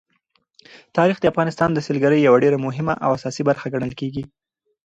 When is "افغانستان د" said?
1.31-1.79